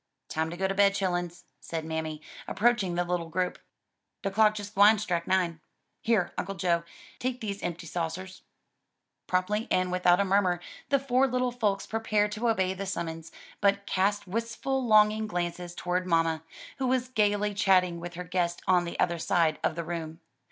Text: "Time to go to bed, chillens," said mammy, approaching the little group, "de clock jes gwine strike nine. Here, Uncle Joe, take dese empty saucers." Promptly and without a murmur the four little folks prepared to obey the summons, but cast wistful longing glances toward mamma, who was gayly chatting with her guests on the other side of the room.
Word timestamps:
"Time 0.29 0.49
to 0.49 0.57
go 0.57 0.67
to 0.67 0.73
bed, 0.73 0.95
chillens," 0.95 1.43
said 1.59 1.85
mammy, 1.85 2.23
approaching 2.47 2.95
the 2.95 3.03
little 3.03 3.29
group, 3.29 3.59
"de 4.23 4.31
clock 4.31 4.57
jes 4.57 4.71
gwine 4.71 4.97
strike 4.97 5.27
nine. 5.27 5.59
Here, 6.01 6.33
Uncle 6.39 6.55
Joe, 6.55 6.81
take 7.19 7.39
dese 7.39 7.61
empty 7.61 7.85
saucers." 7.85 8.41
Promptly 9.27 9.67
and 9.69 9.91
without 9.91 10.19
a 10.19 10.25
murmur 10.25 10.59
the 10.89 10.97
four 10.97 11.27
little 11.27 11.51
folks 11.51 11.85
prepared 11.85 12.31
to 12.31 12.49
obey 12.49 12.73
the 12.73 12.87
summons, 12.87 13.31
but 13.59 13.85
cast 13.85 14.25
wistful 14.25 14.83
longing 14.83 15.27
glances 15.27 15.75
toward 15.75 16.07
mamma, 16.07 16.41
who 16.79 16.87
was 16.87 17.09
gayly 17.09 17.53
chatting 17.53 17.99
with 17.99 18.15
her 18.15 18.23
guests 18.23 18.63
on 18.67 18.85
the 18.85 18.99
other 18.99 19.19
side 19.19 19.59
of 19.63 19.75
the 19.75 19.83
room. 19.83 20.19